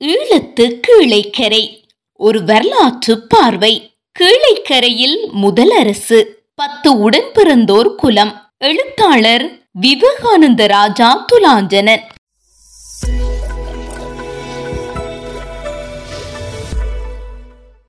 [0.00, 3.92] ஈழத்து கீழைக்கரை ஒரு வரலாற்று பார்வை.
[4.18, 8.52] கீழைக்கரையில் முதல் அரசு பத்து உடன் பிறந்தோர் குலம்.
[8.58, 12.04] எழுத்தாளர் விவேகானந்த ராஜா துலாஞ்சனன்.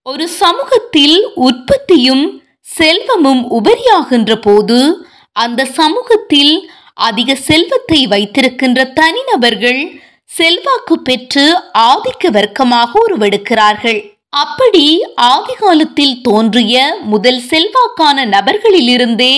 [0.04, 10.04] ஒரு சமூகத்தில் உற்பத்தியும் செல்வமும் உபரியாகின்ற போது அந்த சமூகத்தில் அதிக செல்வத்தை வைத்திருக்கின்ற தனிநபர்கள்
[10.38, 11.46] செல்வாக்கு பெற்று
[11.90, 14.00] ஆதிக்க வர்க்கமாக உருவெடுக்கிறார்கள்.
[14.44, 14.86] அப்படி
[15.32, 16.76] ஆதி காலத்தில் தோன்றிய
[17.12, 19.36] முதல் செல்வாக்கான நபர்களிலிருந்தே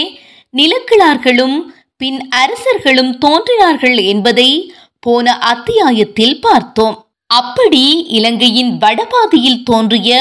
[0.53, 1.57] நிலக்கிழார்களும்
[2.01, 4.49] பின் அரசர்களும் தோன்றினார்கள் என்பதை
[4.99, 6.97] போன அத்தியாயத்தில் பார்த்தோம்.
[7.29, 7.83] அப்படி
[8.17, 10.11] இலங்கையின் வடபாதியில் தோன்றிய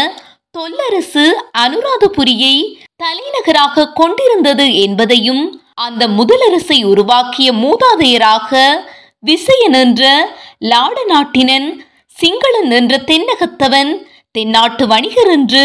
[0.55, 1.27] தொல்லரசு
[1.65, 2.55] அனுராதபுரியை
[2.97, 5.45] தலைநகராக கொண்டிருந்தது என்பதையும்
[5.85, 8.61] அந்த முதலரசை உருவாக்கிய மூதாதையராக
[9.23, 11.69] விசயன் என்ற லாட நாட்டினன்
[12.19, 13.93] சிங்களன் என்ற தென்னகத்தவன்
[14.31, 15.63] தென்னாட்டு வணிகர் என்று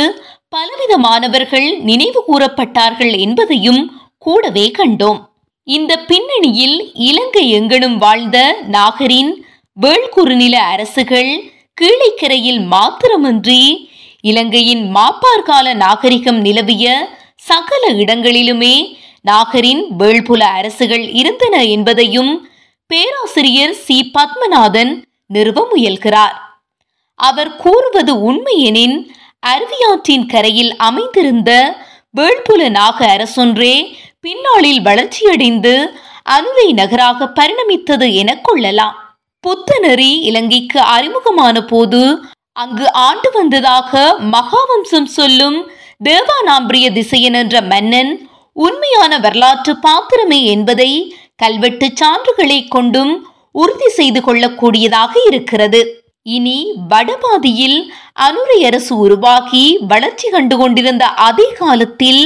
[0.55, 3.81] பலவிதமானவர்கள் நினைவு கூறப்பட்டார்கள் என்பதையும்
[4.17, 5.19] கூடவே கண்டோம்.
[5.63, 9.45] இந்த பின்னணியில் இலங்கை எங்கனும் வாழ்ந்த நாகரின்
[9.77, 11.31] வேள்குறுநில அரசுகள்
[11.81, 13.89] கீழைக்கரையில் மாத்திரமன்றி
[14.21, 18.75] இலங்கையின் மாப்பார்கால நாகரிகம் நிலவிய சகல இடங்களிலுமே
[19.21, 22.49] நாகரின் வேள்புல அரசுகள் இருந்தன என்பதையும்
[22.91, 23.97] பேராசிரியர் சி.
[24.15, 24.91] பத்மநாதன்
[25.27, 26.35] நிறுவ முயல்கிறார்.
[27.19, 28.95] அவர் கூறுவது உண்மையெனின்
[29.47, 31.51] அருவியாற்றின் கரையில் அமைந்திருந்த
[32.17, 33.75] வேள்புல நாக அரசொன்றே
[34.19, 35.73] பின்னாளில் வளர்ச்சியடைந்து
[36.23, 38.97] அனுரை நகராக பரிணமித்தது என கொள்ளலாம்.
[39.43, 42.01] புத்தநெறி இலங்கைக்கு அறிமுகமான போது
[42.53, 45.57] அங்கு ஆண்டு வந்ததாக மகாவம்சம் சொல்லும்
[46.03, 48.11] தேவானாம்பிரிய திசையன் என்ற மன்னன்
[48.53, 50.91] உண்மையான வரலாற்று பாத்திரமே என்பதை
[51.41, 53.13] கல்வெட்டு சான்றுகளை கொண்டும்
[53.61, 55.81] உறுதி செய்து கொள்ளக்கூடியதாக இருக்கிறது.
[56.25, 56.57] இனி
[56.91, 57.79] வடபாதியில்
[58.25, 62.23] அனுரை அரசு உருவாகி வளர்ச்சி கண்டு கொண்டிருந்த அதே காலத்தில்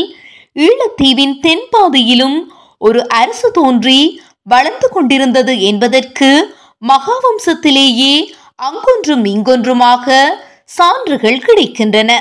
[0.55, 2.38] ஈழத்தீவின் தென்பாதியிலும்
[2.81, 3.99] ஒரு அரசு தோன்றி
[4.48, 6.30] வளர்ந்து கொண்டிருந்தது என்பதற்கு
[6.81, 8.15] மகாவம்சத்திலேயே
[8.67, 10.08] அங்கொன்றும் இங்கொன்றுமாக
[10.77, 12.11] சான்றுகள் கிடைக்கின்றன.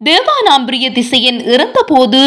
[0.00, 2.22] தேவானாம்பிரிய திசையன் இறந்தபோது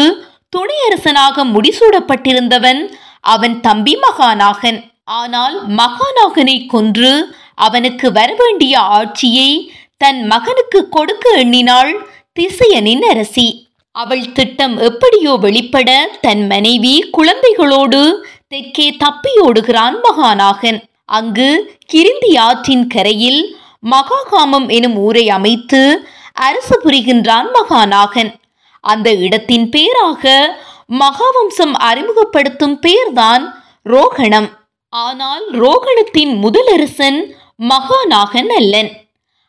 [0.56, 2.80] துணையரசனாக முடிசூடப்பட்டிருந்தவன்
[3.20, 13.68] அவன் தம்பி மகாநாகன் ஆனால் மகாநாகனை கொன்று அவனுக்கு வரவேண்டிய ஆட்சியை தன் மகனுக்கு கொடுக்க எண்ணினாள் திசையனின் அரசி.
[13.92, 23.56] அவள் திட்டம் எப்படியோ வெளிப்பட தன் மனைவி குழந்தைகளோடு தெற்கே தப்பியோடுகிறான் மகாநாகன் அங்கு கிரிந்தி ஆற்றின் கரையில்
[23.90, 28.34] மகாகாமம் எனும் ஊரை அமைத்து அரசு புரிகின்றான் மகாநாகன்
[28.80, 30.54] அந்த இடத்தின் பேராக
[30.92, 34.48] மகாவம்சம் அறிமுகப்படுத்தும் பெயர்தான் ரோகணம்.
[34.88, 37.32] ஆனால் ரோகணத்தின் முதலரசன்
[37.62, 38.90] மகாநாகன் அல்லன்.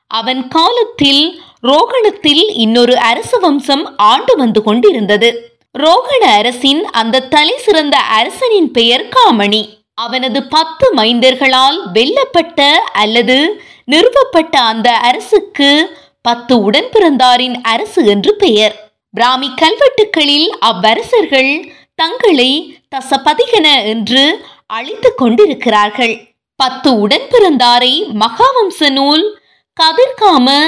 [0.08, 5.60] அவன் காலத்தில் ரோகணத்தில் இன்னொரு அரச வம்சம் ஆண்டு வந்து கொண்டிருந்தது.
[5.80, 9.78] ரோகண அரசின் அந்த தலை சிறந்த அரசனின் பெயர் காமணி.
[9.94, 18.89] அவனது பத்து மைந்தர்களால் வெல்லப்பட்ட அல்லது நிறுவப்பட்ட அந்த அரசுக்கு பத்து உடன்பிறந்தாரின் அரசு என்று பெயர்.
[19.12, 26.28] பிராமி கல்வெட்டுக்களில் அவ்வரசர்கள் தங்களை தசபதிகன என்று அழைத்துக் கொண்டிருக்கிறார்கள்.
[26.56, 29.42] பத்து உடன் பிறந்தாரை மகாவம்ச நூல்
[29.82, 30.68] கதிர்காம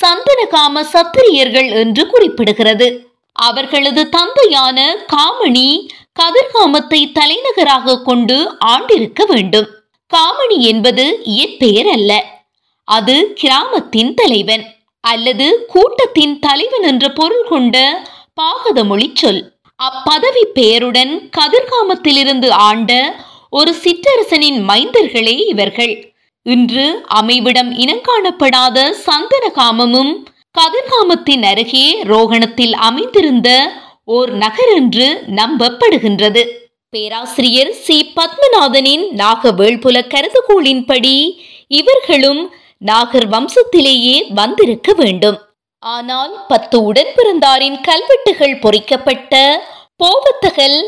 [0.00, 3.06] சந்தனகாம சத்திரியர்கள் என்று குறிப்பிடுகிறது.
[3.32, 5.90] அவர்களது தந்தையான காமணி
[6.20, 9.68] கதிர்காமத்தை தலைநகராக கொண்டு ஆண்டிருக்க வேண்டும்.
[10.06, 12.24] காமணி என்பது இயற்பெயர் அல்ல
[12.84, 14.64] அது கிராமத்தின் தலைவன்.
[15.00, 17.76] அல்லது கூட்டத்தின் தலைவன் என்ற பொருள் கொண்ட
[18.34, 19.52] பாகத மொழி சொல்.
[19.82, 23.16] அப்பதவி பெயருடன் கதிர்காமத்திலிருந்து ஆண்ட
[23.50, 26.12] ஒரு சிற்றரசனின் மைந்தர்களே இவர்கள்.
[26.42, 30.12] இன்று அமைவிடம் இனங்காணப்படாத சந்தனகாமமும்
[30.58, 33.72] கதிர்காமத்தின் அருகே ரோகணத்தில் அமைந்திருந்த
[34.04, 36.42] ஓர் நகர் என்று நம்பப்படுகின்றது.
[36.90, 38.12] பேராசிரியர் சி.
[38.16, 41.16] பத்மநாதனின் நாகவேள்புல கருதுகோளின்படி
[41.66, 45.38] இவர்களும் நாகர் வம்சத்திலேயே வந்திருக்க வேண்டும்.
[45.82, 49.34] ஆனால் பத்து உடன் பிறந்தாரின் கல்வெட்டுகள் பொறிக்கப்பட்ட
[50.04, 50.78] போவத்தகல்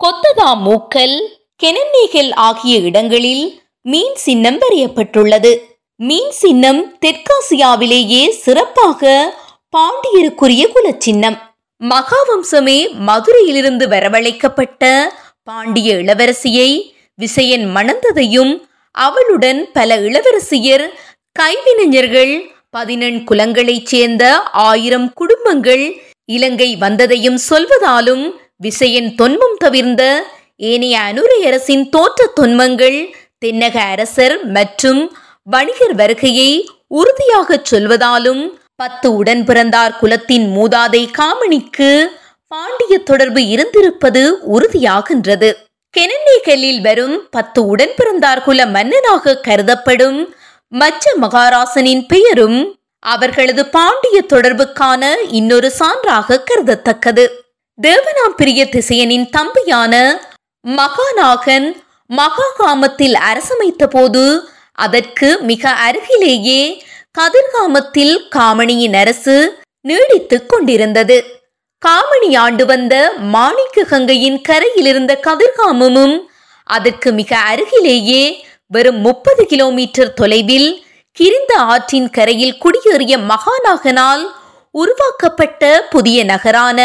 [0.00, 1.16] கொத்ததா மூக்கல்
[1.62, 3.44] கெனநீகல் ஆகிய இடங்களில்
[3.82, 5.52] மீன் சின்னம் வரையப்பட்டுள்ளது.
[6.00, 9.12] மீன் சின்னம் தெற்காசியாவிலேயே சிறப்பாக
[9.76, 11.38] பாண்டியருக்குரிய குலச்சின்னம்.
[11.80, 12.78] மகாவம்சமே
[13.08, 14.90] மதுரையிலிருந்து வரவழைக்கப்பட்ட
[15.42, 16.70] பாண்டிய இளவரசியை
[17.18, 18.52] விசயன் மணந்ததையும்
[18.94, 20.84] அவளுடன் பல இளவரசியர்
[21.36, 22.32] கைவினைஞர்கள்
[22.70, 25.84] பதினெண் குலங்களைச் சேர்ந்த ஆயிரம் குடும்பங்கள்
[26.24, 28.24] இலங்கை வந்ததையும் சொல்வதாலும்
[28.56, 30.02] விசயன் தொன்மம் தவிர்ந்த
[30.56, 32.98] ஏனைய அனுரை அரசின் தோற்ற தொன்மங்கள்
[33.40, 35.00] தென்னக அரசர் மற்றும்
[35.42, 36.50] வணிகர் வருகையை
[36.88, 38.42] உறுதியாகச் சொல்வதாலும்
[38.76, 41.90] பத்து உடன் பிறந்தார் குலத்தின் மூதாதை காமணிக்கு
[42.48, 44.22] பாண்டிய தொடர்பு இருந்திருப்பது
[44.54, 45.50] உறுதியாகின்றது.
[45.94, 50.20] கெனநீகலில் வரும் பத்து உடன் பிறந்தார் குல மன்னனாக கருதப்படும்
[50.80, 52.58] மச்ச மகாராசனின் பெயரும்
[52.98, 57.24] அவர்களது பாண்டிய தொடர்புக்கான இன்னொரு சான்றாக கருதத்தக்கது.
[57.78, 60.20] தேவனாம்பிரிய திசையனின் தம்பியான
[60.64, 61.68] மகாநாகன்
[62.10, 64.24] மகாகாமத்தில் அரசமைத்த போது
[64.72, 66.62] அதற்கு மிக அருகிலேயே
[67.18, 69.36] கதிர்காமத்தில் காமணியின் அரசு
[69.88, 71.18] நீடித்துக் கொண்டிருந்தது.
[71.78, 72.94] காமணி ஆண்டு வந்த
[73.34, 76.16] மாணிக்க கங்கையின் கரையில் இருந்த கதிர்காமமும்
[76.64, 78.24] அதற்கு மிக அருகிலேயே
[78.72, 80.84] வெறும் முப்பது கிலோமீட்டர் தொலைவில்
[81.16, 84.22] கிரிந்த ஆற்றின் கரையில் குடியேறிய மகாநாகனால்
[84.74, 86.80] உருவாக்கப்பட்ட புதிய நகரான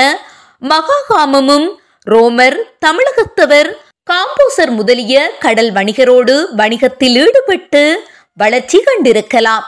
[0.61, 1.67] மகாகாமமும்
[2.07, 3.69] ரோமர் தமிழகத்தவர்
[4.09, 7.83] காம்போசர் முதலிய கடல் வணிகரோடு வணிகத்தில் ஈடுபட்டு
[8.33, 9.65] வளர்ச்சி கண்டிருக்கலாம்.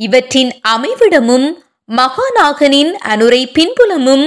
[0.00, 1.46] இவற்றின் அமைவிடமும்
[1.88, 4.26] மகாநாகனின் அனுரை பின்புலமும்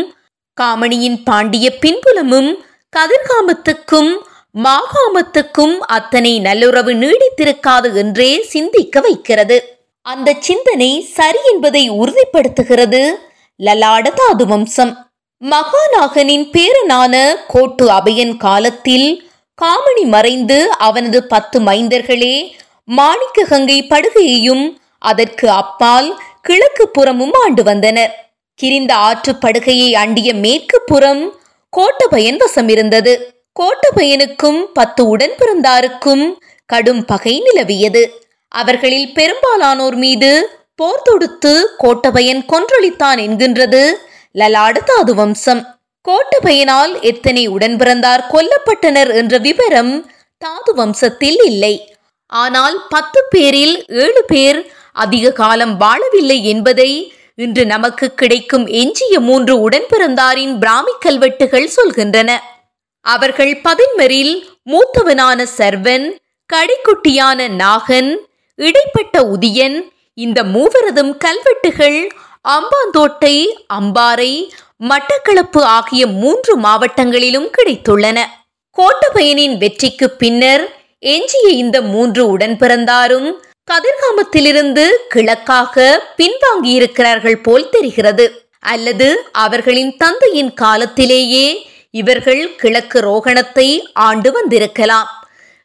[0.62, 2.50] காமணியின் பாண்டிய பின்புலமும்
[2.94, 4.12] கதிர்காமத்துக்கும்
[4.56, 9.58] மாகாமத்துக்கும் அத்தனை நல்லுறவு நீடித்திருக்காது என்றே சிந்திக்க வைக்கிறது.
[10.02, 13.14] அந்த சிந்தனை சரி என்பதை உறுதிப்படுத்துகிறது
[13.60, 15.12] லலாட தாது வம்சம்.
[15.42, 22.52] மகாநாகனின் பேரனான கோட்டு அபயன் காலத்தில் காமணி மறைந்து அவனது பத்து மைந்தர்களே
[22.84, 28.14] மாணிக்க கங்கை படுகையையும் அதற்கு அப்பால் கிழக்கு புறமும் ஆண்டு வந்தனர்.
[28.60, 31.40] கிரிந்த ஆற்று படுகையை அண்டிய மேற்கு புறம்
[31.74, 36.24] கோட்டபயன் வசம் இருந்தது கோட்டபையனுக்கும் பத்து உடன் பிறந்தாருக்கும்
[36.66, 38.04] கடும் பகை நிலவியது.
[38.48, 40.32] அவர்களில் பெரும்பாலானோர் மீது
[40.76, 41.52] போர் தொடுத்து
[41.84, 43.82] கோட்டபையன் கொன்றொழித்தான் என்கின்றது
[44.36, 45.62] லலாடு தாது வம்சம்.
[46.06, 49.94] கோட்டபையனால் எத்தனை உடன் பிறந்தார் கொல்லப்பட்டனர் என்ற விவரம்
[50.38, 51.76] தாது வம்சத்தில் இல்லை.
[52.28, 54.60] ஆனால் பத்து பேரில் ஏழு பேர்
[54.94, 56.92] அதிக காலம் வாழவில்லை என்பதை
[57.36, 62.32] இன்று நமக்கு கிடைக்கும் எஞ்சிய மூன்று உடன்பிறந்தாரின் பிராமி கல்வெட்டுகள் சொல்கின்றன.
[63.06, 64.34] அவர்கள் பதின்மரில்
[64.66, 66.06] மூத்தவனான சர்வன்
[66.50, 68.12] கடைக்குட்டியான நாகன்
[68.60, 69.78] இடைப்பட்ட உதியன்
[70.14, 72.00] இந்த மூவரதும் கல்வெட்டுகள்
[72.50, 73.36] அம்பாந்தோட்டை
[73.74, 74.32] அம்பாறை
[74.90, 78.20] மட்டக்களப்பு ஆகிய மூன்று மாவட்டங்களிலும் கிடைத்துள்ளன.
[78.78, 80.64] கோட்டபயனின் வெற்றிக்கு பின்னர்
[81.00, 83.30] எஞ்சிய இந்த மூன்று உடன்பிறந்தாரும்
[83.72, 84.86] கதிர்காமத்திலிருந்து
[85.16, 88.26] கிழக்காக பின்வாங்கியிருக்கிறார்கள் போல் தெரிகிறது.
[88.60, 91.48] அல்லது அவர்களின் தந்தையின் காலத்திலேயே
[91.94, 95.10] இவர்கள் கிழக்கு ரோகணத்தை ஆண்டு வந்திருக்கலாம்.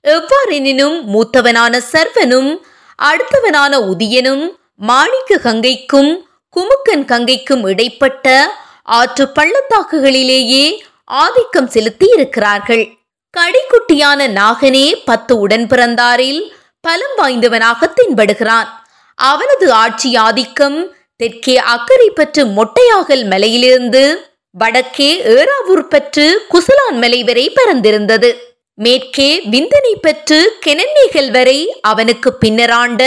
[0.05, 2.51] எவ்வாறெனினும் மூத்தவனான சர்வனும்
[3.03, 4.45] அடுத்தவனான உதியனும்
[4.81, 6.11] மாணிக்க கங்கைக்கும்
[6.57, 8.27] குமுக்கன் கங்கைக்கும் இடைப்பட்ட
[8.99, 10.65] ஆற்று பள்ளத்தாக்குகளிலேயே
[11.05, 12.85] ஆதிக்கம் செலுத்தி இருக்கிறார்கள்
[13.37, 16.43] கடிக்குட்டியான நாகனே பத்து உடன் பிறந்தாரில்
[16.81, 18.69] பலம் வாய்ந்தவனாக தென்படுகிறான்.
[19.19, 20.79] அவனது ஆட்சி ஆதிக்கம்
[21.17, 24.03] தெற்கே அக்கறை பற்று மொட்டையாகல் மலையிலிருந்து
[24.55, 28.31] வடக்கே ஏறாவூர் பற்று குசலான் மலை வரை பறந்திருந்தது
[28.75, 33.03] மேற்கே விந்தனை பற்று கெனன்னிகள் வரை அவனுக்கு பின்னராண்ட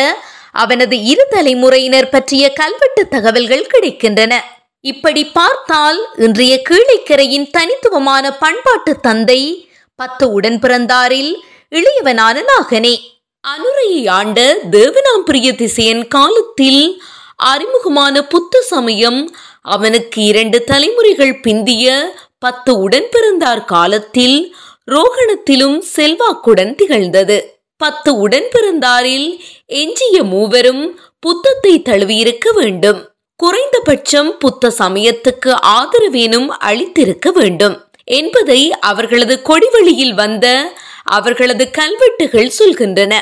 [0.51, 4.33] அவனது இரு தலைமுறையினர் பற்றிய கல்வெட்டு தகவல்கள் கிடைக்கின்றன.
[4.81, 11.33] இப்படி பார்த்தால் இன்றைய கீழைக்கரையின் தனித்துவமான பண்பாட்டு தந்தை பத்து உடன் பிறந்தாரில்
[11.69, 12.95] இளையவனான நாகனே.
[13.43, 14.39] அனுரையை ஆண்ட
[14.71, 17.01] தேவனாம்பிரிய திசையன் காலத்தில்
[17.35, 19.19] அறிமுகமான புத்த சமயம்
[19.62, 22.01] அவனுக்கு இரண்டு தலைமுறைகள் பிந்திய
[22.39, 24.56] பத்து உடன் பிறந்தார் காலத்தில்
[24.91, 27.60] ரோகணத்திலும் செல்வாக்குடன் திகழ்ந்தது.
[27.77, 33.10] பத்து உடன் பிறந்தாரில் எஞ்சிய மூவரும் புத்தத்தை தழுவியிருக்க வேண்டும்.
[33.36, 37.86] குறைந்தபட்சம் புத்த சமயத்துக்கு ஆதரவேனும் அளித்திருக்க வேண்டும்.
[38.03, 43.15] என்பதை அவர்களது கொடிவழியில் வந்த அவர்களது கல்வெட்டுகள் சொல்கின்றன.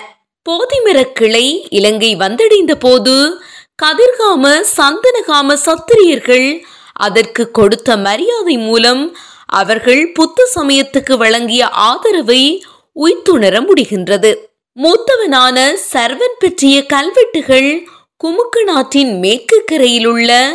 [0.49, 3.41] போதிமரக் கிளை இலங்கை வந்தடைந்த போது
[3.81, 6.61] கதிர்காம சந்தனகாம சத்திரியர்கள்
[6.93, 14.35] அதற்கு கொடுத்த மரியாதை மூலம் அவர்கள் புத்த சமயத்துக்கு வழங்கிய ஆதரவை உய்த்துணர முடிகின்றது.
[14.77, 17.87] மூத்தவனான சர்வன் பற்றிய கல்வெட்டுகள்
[18.23, 20.49] குமுக்கு நாட்டின் மேற்கு கரையிலுள்ள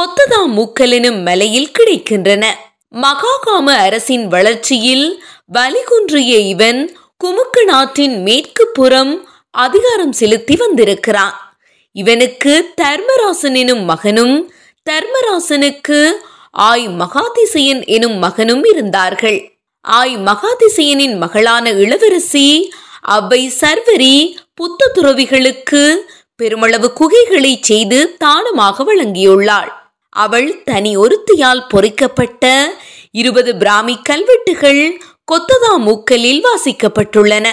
[0.00, 2.46] கொத்ததா மூக்கல் எனும் மலையில் கிடைக்கின்றன.
[2.94, 5.22] மகாகாம அரசின் வளர்ச்சியில்
[5.54, 11.47] வலிகுன்றிய இவன் குமுக்கு நாட்டின் மேற்கு புறம் அதிகாரம் செலுத்தி வந்திருக்கிறான்.
[11.92, 14.52] இவனுக்கு தர்மராசன் எனும் மகனும்
[14.90, 16.10] தர்மராசனுக்கு
[16.50, 19.60] ஆய் மகாதிசையன் எனும் மகனும் இருந்தார்கள்.
[19.80, 25.96] ஆய் மகாதிசையனின் மகளான இளவரசி அவ்வை சர்வரி புத்த துறவிகளுக்கு
[26.36, 29.70] பெருமளவு குகைகளை செய்து தானமாக வழங்கியுள்ளாள்.
[30.10, 32.74] அவள் தனி ஒருத்தியால் பொறிக்கப்பட்ட
[33.10, 35.00] இருபது பிராமி கல்வெட்டுகள்
[35.32, 37.46] கொத்ததா மூக்கலில் வாசிக்கப்பட்டுள்ளன.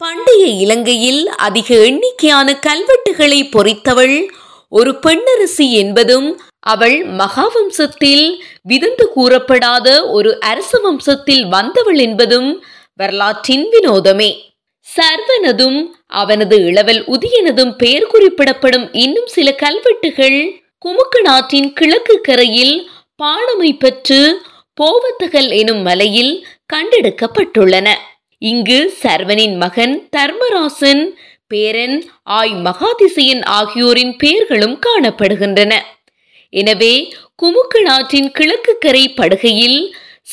[0.00, 4.28] பண்டைய இலங்கையில் அதிக எண்ணிக்கையான கல்வெட்டுகளை பொறித்தவள்
[4.68, 8.26] ஒரு பெண்ணரசி என்பதும் அவள் மகாவம்சத்தில்
[8.62, 12.64] விதந்து கூறப்படாத ஒரு அரச வம்சத்தில் வந்தவள் என்பதும்
[12.96, 14.30] வரலாற்றின் வினோதமே.
[14.86, 20.38] சர்வனதும் அவனது இளவல் உதியனதும் பெயர் குறிப்பிடப்படும் இன்னும் சில கல்வெட்டுகள்
[20.84, 22.90] குமுக்கு நாட்டின் கிழக்கு கரையில்
[23.22, 24.20] பாணமை பெற்று
[24.80, 27.88] போவத்தகல் எனும் மலையில் கண்டெடுக்கப்பட்டுள்ளன.
[28.42, 31.02] இங்கு சர்வனின் மகன் தர்மராசன்
[31.48, 31.96] பேரன்
[32.38, 35.72] ஆய் மகாதிசையன் ஆகியோரின் பெயர்களும் காணப்படுகின்றன.
[36.52, 36.94] எனவே
[37.42, 39.80] குமுக்கு நாட்டின் கிழக்கு கரை படுகையில்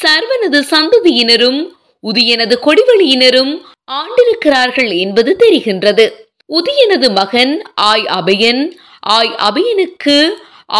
[0.02, 1.60] சர்வனது சந்ததியினரும்
[2.04, 3.54] உதியனது கொடிவழியினரும்
[3.92, 6.06] ஆண்டிருக்கிறார்கள் என்பது தெரிகின்றது.
[6.50, 7.54] உதியனது மகன்
[7.90, 8.64] ஆய் அபயன்
[9.18, 10.18] ஆய் அபயனுக்கு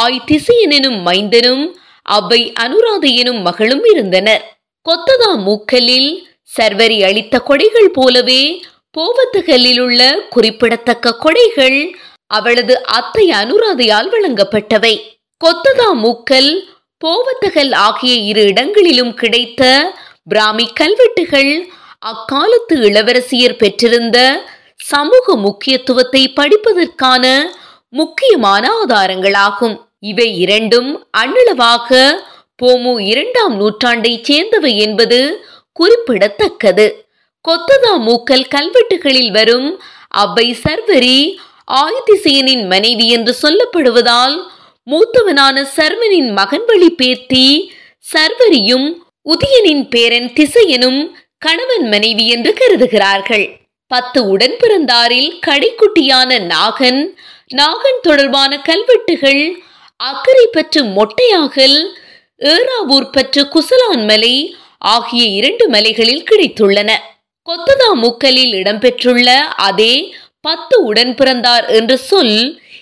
[0.02, 1.66] ஆய் திசையனும் மைந்தனும்
[2.06, 4.44] அவ்வை அனுராதையனும் மகளும் இருந்தனர்.
[4.86, 6.10] கொத்ததா மூக்கலில்
[6.50, 8.42] சர்வரி அளித்த கொடைகள் போலவே
[8.98, 11.80] போவத்தகலில் உள்ள குறிப்பிடத்தக்க கொடைகள்
[12.28, 14.96] அவளது அத்தை அனுராதையால் வழங்கப்பட்டவை.
[15.42, 16.52] கொத்ததா மூக்கல்
[17.02, 19.64] போவத்தகல் ஆகிய இரு இடங்களிலும் கிடைத்த
[20.24, 21.52] பிராமி கல்வெட்டுகள்
[22.12, 24.18] அக்காலத்து இளவரசியர் பெற்றிருந்த
[24.84, 27.26] சமூக முக்கியத்துவத்தை படிப்பதற்கான
[27.90, 29.76] முக்கியமான ஆதாரங்களாகும்.
[30.00, 32.00] இவை இரண்டும் அண்ணளவாக
[32.64, 35.20] போமு இரண்டாம் நூற்றாண்டைச் சேர்ந்தவை என்பது
[35.80, 36.88] குறிப்பிடத்தக்கது.
[37.46, 39.70] கொத்ததா மூக்கல் கல்வெட்டுகளில் வரும்
[40.16, 41.20] அவ்வை சர்வரி
[41.82, 44.36] ஆயுதிசேனின் மனைவி என்று சொல்லப்படுவதால்
[44.88, 47.46] மூத்தவனான சர்வனின் மகன் வழி பேத்தி
[48.14, 48.88] சர்வரியும்
[49.26, 51.00] உதயனின் பேரன் திசையனும்
[51.38, 53.46] கணவன் மனைவி என்று கருதுகிறார்கள்.
[53.92, 57.02] பத்து உடன் பிறந்தாரில் கடைக்குட்டியான நாகன்
[57.56, 59.44] நாகன் தொடர்பான கல்வெட்டுகள்
[60.00, 61.78] அக்கறை பற்று மொட்டையாகல்
[62.42, 64.36] ஏறாவூர் பற்று குசலான் மலை
[64.94, 66.92] ஆகிய இரண்டு மலைகளில் கிடைத்துள்ளன.
[67.48, 69.28] கொத்ததா முக்கலில் இடம்பெற்றுள்ள
[69.68, 72.38] அதே பத்து உடன் பிறந்தார் என்ற சொல்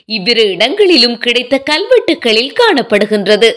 [0.05, 3.50] இவ்விரு இடங்களிலும் கிடைத்த கல்வெட்டுகளில் காணப்படுகின்றது.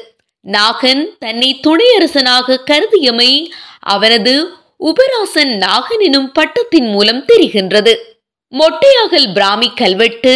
[0.45, 3.31] நாகன் தன்னை துணையரசனாக கருதியமை
[3.95, 4.35] அவனது
[4.79, 7.95] உபராசன் நாகன் எனும் பட்டத்தின் மூலம் தெரிகின்றது.
[8.53, 10.35] மொட்டையாகல் பிராமி கல்வெட்டு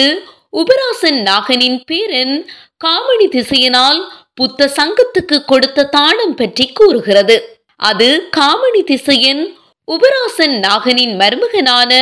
[0.51, 2.35] உபராசன் நாகனின் பேரன்
[2.77, 4.01] காமணி திசையனால்
[4.35, 7.60] புத்த சங்கத்துக்கு கொடுத்த தானம் பற்றி கூறுகிறது.
[7.81, 9.43] அது காமணி திசையன்
[9.89, 11.93] உபராசன் நாகனின் மருமகனான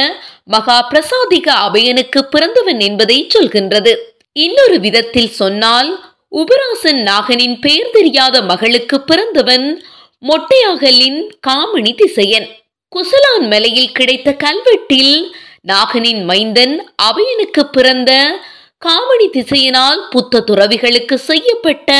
[0.44, 3.92] மகா பிரசாதிக அபயனுக்கு பிறந்தவன் என்பதை சொல்கின்றது.
[4.32, 5.90] இன்னொரு விதத்தில் சொன்னால்
[6.30, 9.66] உபராசன் நாகனின் பெயர் தெரியாத மகளுக்கு பிறந்தவன்
[10.28, 12.48] மொட்டையாகலின் காமணி திசையன்.
[12.92, 15.16] குசலான் மலையில் கிடைத்த கல்வெட்டில்
[15.68, 18.12] நாகனின் மைந்தன் அபயனுக்கு பிறந்த
[18.78, 21.96] காமணி திசையினால் புத்த துறவிகளுக்கு செய்யப்பட்ட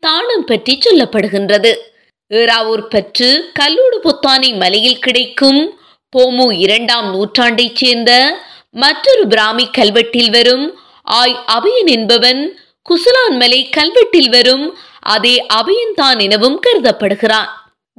[0.00, 1.72] தானம் பற்றி சொல்லப்படுகின்றது.
[2.34, 5.80] ஏறாவூர் பற்று கல்லூடு பொத்தானை மலையில் கிடைக்கும்.
[6.16, 10.78] போமு இரண்டாம் நூற்றாண்டைச் சேர்ந்த மற்றொரு பிராமி கல்வெட்டில் வரும்.
[11.02, 12.58] ஆய் அபயன் என்பவன்
[12.90, 14.78] குசலான்மலை கல்வெட்டில் வரும்.
[15.00, 17.48] அதே அபயன்தான் எனவும் கருதப்படுகிறான்.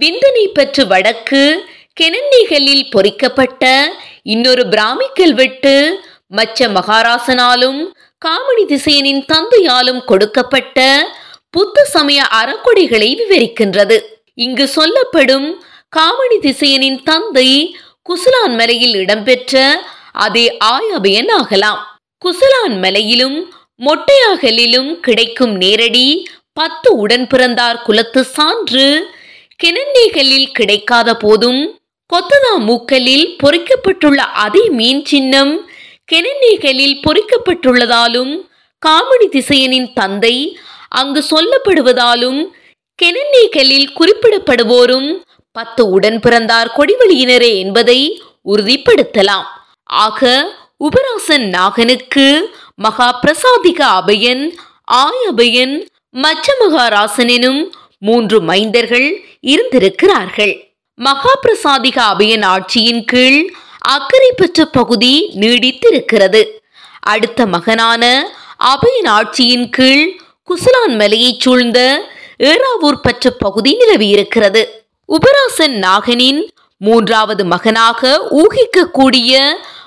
[0.02, 1.66] விந்தனை பற்று வடக்கு
[2.02, 3.94] கெனன்னிகளில் பொறிக்கப்பட்ட
[4.24, 7.80] இன்னொரு பிராமி கல்வெட்டு மச்ச மகாராசனாலும்
[8.18, 11.08] காமணி திசையனின் தந்தையாலும் கொடுக்கப்பட்ட
[11.50, 13.98] புத்த சமய அறக்கொடைகளை விவரிக்கின்றது.
[14.40, 15.48] இங்கு சொல்லப்படும்
[15.90, 17.50] காமணி திசையனின் தந்தை
[18.10, 21.82] குசலான் மலையில் இடம்பெற்ற அதே ஆயபயன் ஆகலாம்.
[22.26, 23.38] குசலான் மலையிலும்
[23.86, 26.08] மொட்டையாகலிலும் கிடைக்கும் நேரடி
[26.54, 28.88] பத்து உடன் பிறந்தார் குலத்து சான்று
[29.64, 31.62] கிணண்டிகளில் கிடைக்காத போதும்
[32.14, 35.54] கொத்ததா மூக்கலில் பொறிக்கப்பட்டுள்ள அதே மீன் சின்னம்
[36.12, 38.34] கெனநீகளில் பொறிக்கப்பட்டுள்ளதாலும்
[38.86, 40.36] காமெடி திசையனின் தந்தை
[40.90, 42.40] அங்கு சொல்லப்படுவதாலும்
[43.02, 45.10] கெனநீகளில் குறிப்பிடப்படுவோரும்
[45.52, 49.48] பத்து உடன் பிறந்தார் கொடிவழியினரே என்பதை உறுதிப்படுத்தலாம்.
[49.84, 50.22] ஆக
[50.78, 52.42] உபராசன் நாகனுக்கு
[52.76, 54.44] மகா பிரசாதிக அபயன்
[54.84, 55.76] ஆய் அபயன்
[56.12, 59.08] மச்ச மகாராசன் எனும் மூன்று மைந்தர்கள்
[59.42, 60.54] இருந்திருக்கிறார்கள்.
[60.94, 63.42] மகா பிரசாதிக அபயன் ஆட்சியின் கீழ்
[63.80, 66.42] அக்கறை பெற்ற பகுதி நீடித்திருக்கிறது.
[67.00, 68.04] அடுத்த மகனான
[68.64, 70.06] அபயன் ஆட்சியின் கீழ்
[70.48, 71.80] குசலான் மலையைச் சூழ்ந்த
[72.40, 74.62] ஏறாவூர் பற்ற பகுதி நிலவியிருக்கிறது.
[75.10, 76.42] உபராசன் நாகனின்
[76.82, 79.32] மூன்றாவது மகனாக ஊகிக்கக்கூடிய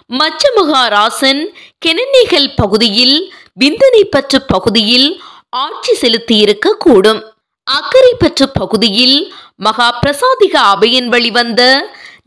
[0.07, 1.41] மச்ச மகாராசன்
[1.87, 3.17] கெனநீகல் பகுதியில்
[3.61, 5.09] விந்தனை பற்ற பகுதியில்
[5.57, 7.21] ஆட்சி செலுத்தியிருக்க கூடும்
[7.67, 9.17] அக்கறை பற்ற பகுதியில்
[9.57, 11.63] மகா பிரசாதிக அபயன் வழிவந்த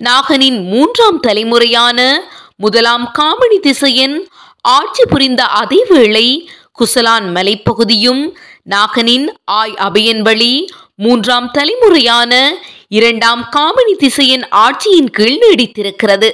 [0.03, 1.99] நாகனின் மூன்றாம் தலைமுறையான
[2.55, 4.17] முதலாம் காமணி திசையன்
[4.69, 6.27] ஆட்சி புரிந்த அதே வேளை
[6.79, 8.23] குசலான் மலைப்பகுதியும்
[8.69, 12.51] நாகனின் ஆய் அபயன் வழி மூன்றாம் தலைமுறையான
[12.87, 16.31] இரண்டாம் காமினி திசையின் ஆட்சியின் கீழ் நீடித்திருக்கிறது.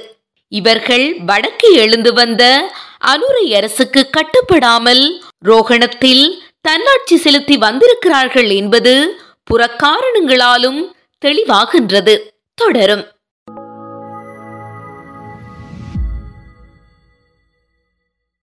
[0.48, 9.20] இவர்கள் வடக்கு எழுந்து வந்த அனுரை அரசுக்கு கட்டுப்படாமல் ரோகணத்தில் தன்னாட்சி செலுத்தி வந்திருக்கிறார்கள் என்பது
[9.50, 10.92] புறக்காரணங்களாலும்
[11.24, 12.18] தெளிவாகின்றது.
[12.54, 13.11] தொடரும்.